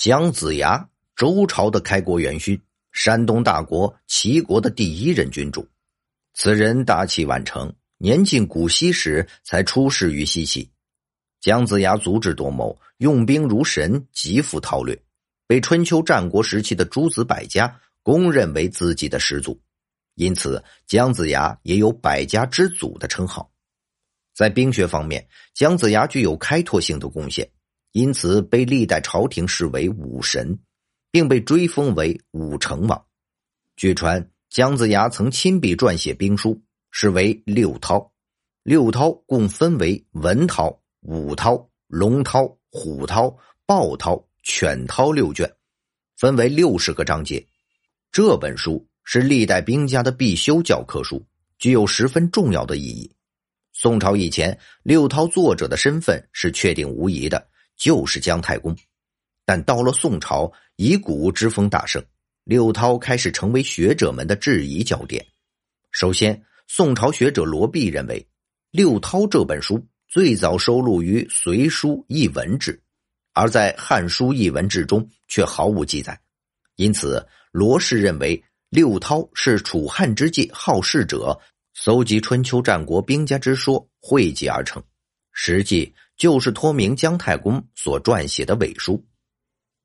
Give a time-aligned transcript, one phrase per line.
[0.00, 2.58] 姜子牙，周朝的开国元勋，
[2.90, 5.68] 山东大国齐国的第一任君主。
[6.32, 10.66] 此人大器晚成，年近古稀时才出仕于西岐。
[11.42, 14.98] 姜子牙足智多谋，用兵如神，极富韬略，
[15.46, 19.60] 被春秋战国时期的诸子百家公认为自己的始祖。
[20.14, 23.52] 因此，姜子牙也有“百家之祖”的称号。
[24.34, 27.46] 在兵学方面，姜子牙具有开拓性的贡献，
[27.92, 30.58] 因此被历代朝廷视为武神，
[31.10, 33.06] 并被追封为武成王。
[33.76, 38.12] 据传，姜子牙曾亲笔撰写兵书，是为六韬。
[38.62, 45.50] 六韬共分为文韬、武韬、龙韬、虎韬、豹韬、犬韬六卷，
[46.16, 47.46] 分为六十个章节。
[48.12, 48.86] 这本书。
[49.02, 51.26] 是历代兵家的必修教科书，
[51.58, 53.10] 具有十分重要的意义。
[53.72, 57.48] 宋朝以前，六韬作者的身份是确定无疑的，
[57.80, 58.76] 就是姜太公。
[59.44, 62.00] 但到了宋朝，以古之风大盛，
[62.44, 65.26] 六韬开始成为学者们的质疑焦点。
[65.90, 68.24] 首先，宋朝学者罗弼认为，
[68.70, 72.74] 六韬这本书最早收录于《隋书艺文志》，
[73.32, 76.20] 而在《汉书艺文志》中却毫无记载，
[76.76, 78.44] 因此罗氏认为。
[78.70, 81.36] 六韬是楚汉之际好事者
[81.74, 84.80] 搜集春秋战国兵家之说汇集而成，
[85.42, 89.02] 实际就是托名姜太公所撰写的伪书。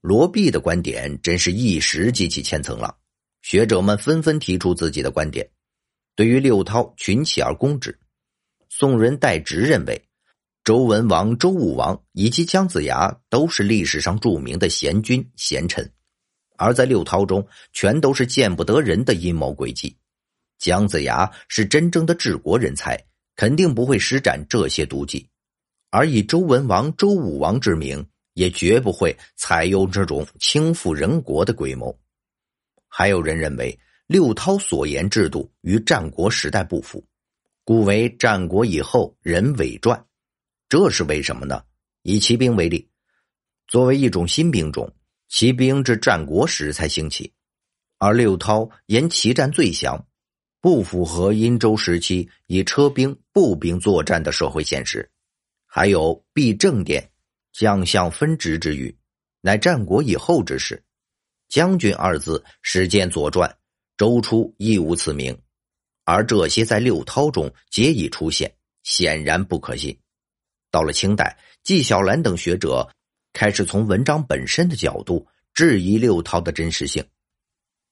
[0.00, 2.92] 罗弼的观点真是一时激起千层浪，
[3.40, 5.48] 学者们纷纷提出自己的观点。
[6.16, 7.96] 对于六韬群起而攻之，
[8.68, 10.02] 宋人戴植认为，
[10.64, 15.88] 周文王、周武王以及姜子牙都是历史上著名的贤君贤臣。
[16.56, 19.96] 而在六韬中，全都是见不得人的阴谋诡计。
[20.58, 23.00] 姜子牙是真正的治国人才，
[23.36, 25.28] 肯定不会施展这些毒计；
[25.94, 31.96] 而以周文王、周武王之名，也绝不会采用这种倾覆人国的诡谋。
[32.88, 33.78] 还有人认为，
[34.08, 37.06] 六韬所言制度与战国时代不符，
[37.62, 40.04] 故为战国以后人伪传。
[40.68, 41.62] 这是为什么呢？
[42.02, 42.88] 以骑兵为例，
[43.68, 44.92] 作为一种新兵种。
[45.28, 47.32] 骑兵至战国时才兴起，
[47.98, 50.04] 而六韬言骑战最强，
[50.60, 55.08] 不符合殷周时期以车兵、步兵作战的社会现实。
[55.76, 57.10] 还有避正殿，
[57.52, 58.96] 将相分职之语，
[59.40, 60.80] 乃战国以后之事。
[61.48, 63.50] 将军二字始见《左传》，
[63.96, 65.36] 周初亦无此名，
[66.04, 68.54] 而这些在六韬中皆已出现，
[68.84, 69.98] 显然不可信。
[70.70, 72.88] 到了清代，纪晓岚等学者。
[73.32, 77.04] 开始从文章本身的角度质疑六韬的真实性。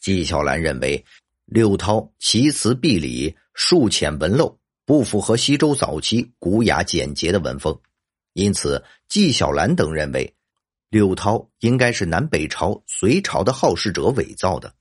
[0.00, 1.04] 纪晓岚认为，
[1.44, 7.76] 六韬其词必理，数浅文陋，不符合西周早期古雅简洁的文风。
[8.34, 10.32] 因此，纪晓岚等认为，
[10.90, 14.72] 六韬应该是南北朝、隋朝的好事者伪造的。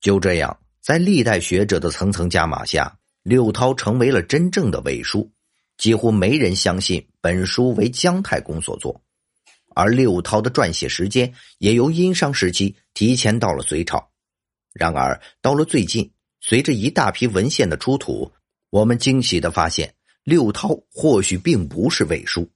[0.00, 5.30] 就这样，在历代学者的层层加码下，六韬成为了真正的伪书，
[5.76, 9.02] 几乎没人相信本书为姜太公所作。
[9.74, 14.10] 而六韬的撰写时间也由殷商时期提前到了隋朝。
[14.72, 16.10] 然而，到了最近，
[16.40, 18.32] 随着一大批文献的出土，
[18.70, 19.92] 我们惊喜的发现，
[20.22, 22.48] 六韬或许并不是伪书。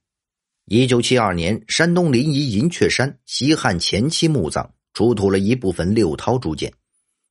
[0.65, 6.73] 一九七二年，山东临沂银雀山西汉前期墓葬出土了一部分六韬竹简，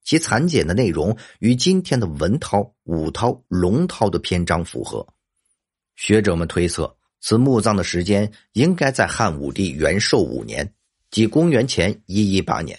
[0.05, 5.07] 其残简的内容与今天的文韬、武韬、龙韬的篇章符合。
[5.97, 6.95] 学者们推测。
[7.27, 10.75] 此墓葬的时间应该在汉武帝元寿五年，
[11.11, 12.79] 即公元前一一八年。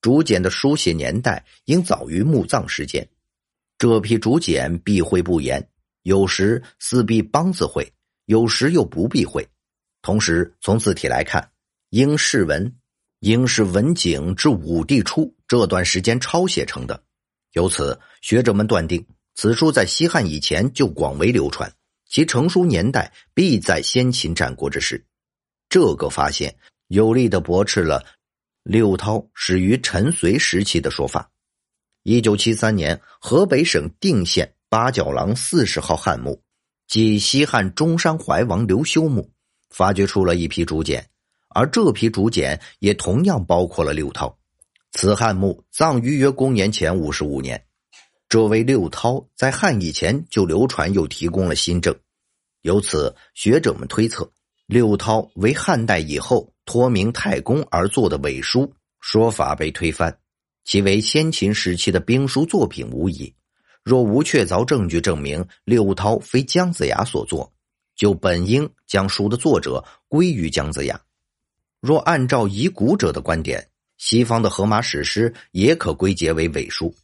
[0.00, 3.06] 竹简的书写年代应早于墓葬时间。
[3.80, 5.66] 这批竹简避讳不严，
[6.02, 7.90] 有时似避梆字讳，
[8.26, 9.48] 有时又不避讳。
[10.02, 11.50] 同时，从字体来看，
[11.88, 12.76] 应是文，
[13.20, 17.02] 应是文景至武帝初这段时间抄写成的。
[17.52, 19.02] 由此，学者们断定
[19.34, 21.72] 此书在西汉以前就广为流传。
[22.06, 25.02] 其成书年代必在先秦战国之时，
[25.70, 26.54] 这个发现
[26.88, 28.04] 有力的驳斥了
[28.62, 31.30] 六韬始于陈隋时期的说法。
[32.02, 36.40] 一九七三年，河北省定县八角廊四十号汉墓，
[36.88, 39.30] 即西汉中山怀王刘修墓，
[39.68, 41.06] 发掘出了一批竹简，
[41.50, 44.34] 而这批竹简也同样包括了六韬。
[44.92, 47.62] 此汉墓葬于约公元前五十五年。
[48.30, 51.94] 这位六韬在汉以前就流传，又提供了新证，
[52.62, 54.32] 由此学者们推测，
[54.66, 60.16] 六韬为汉代以后托名太公而作的伪书说法被推翻，
[60.64, 63.32] 其为先秦时期的兵书作品无疑。
[63.82, 67.50] 若无确凿证据证明六韬非姜子牙所作，
[67.96, 71.00] 就本应将书的作者归于姜子牙。
[71.80, 73.66] 若按照疑古者的观点，
[73.96, 76.94] 西方的荷马史诗也可归结为伪书。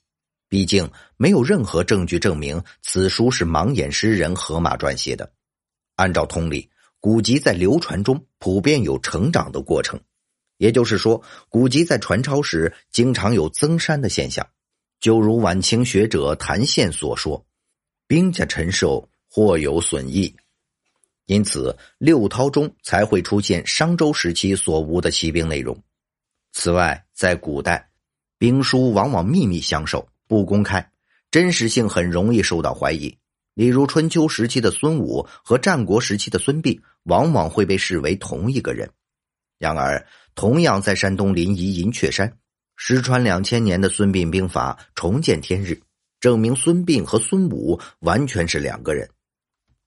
[0.49, 5.32] 毕竟没有任何证据证明此书是盲眼诗人荷马撰写的。
[5.97, 6.70] 按照通理，
[7.00, 9.99] 古籍在流传中普遍有成长的过程，
[10.56, 14.47] 也就是说，古籍在传抄时经常有增删的现象。
[14.99, 17.44] 就如晚清学者谭宪所说
[18.08, 20.35] ：“兵家陈寿或有损益。”
[21.26, 25.76] 因此，六韬中才会出现商周时期所无的骑兵内容。
[26.53, 27.91] 此外，在古代，
[28.38, 30.08] 兵书往往秘密相授。
[30.29, 30.91] 不公开，
[31.31, 33.17] 真实性很容易受到怀疑。
[33.55, 38.91] 例如，春秋时期的孙武和战国时期的孙膑，往往会被视为同一个人。
[39.58, 42.37] 然而，同样在山东临沂银雀山，
[42.76, 45.81] 失传两千年的孙膑兵法重见天日，
[46.20, 49.08] 证明孙膑和孙武完全是两个人。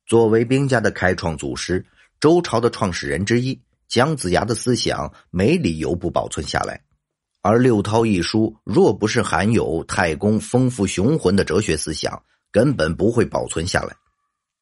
[0.08, 1.86] 作为兵家的开创祖师，
[2.20, 6.82] 周朝的创始人之一，姜子牙的思想没理由不保存下来。
[7.42, 12.22] 而六韬一书若不是含有太公丰富雄浑的哲学思想，
[12.52, 13.96] 根本不会保存下来。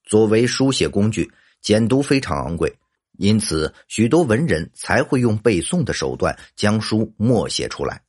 [0.04, 1.32] 作为书写工具，
[1.62, 2.78] 简读非常昂贵，
[3.18, 8.02] 因此许多文人才会用背诵的手段将书默写出来。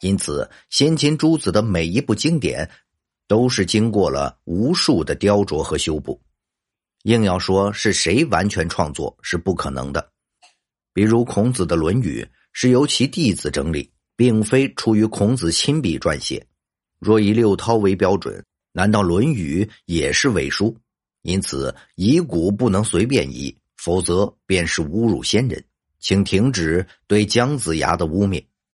[0.00, 2.70] 因此，先秦诸子的每一部经典，
[3.28, 6.20] 都是经过了无数的雕琢和修补。
[7.04, 10.10] 硬要说是谁完全创作，是不可能的。
[10.92, 12.22] 比如孔子的《论语》。
[12.52, 16.44] 是由其弟子整理，并非出于孔子亲笔撰写。
[16.98, 20.76] 若以六韬为标准，难道《论语》也是伪书？
[21.22, 25.64] 因此，遗古不能随便移，否则便是侮辱先人。
[26.00, 28.44] 请停止对姜子牙的污蔑。